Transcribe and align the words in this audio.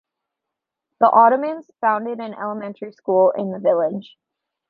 The 0.99 1.05
Ottomans 1.11 1.69
founded 1.79 2.19
an 2.19 2.33
elementary 2.33 2.91
school 2.91 3.29
in 3.37 3.51
the 3.51 3.59
village. 3.59 4.17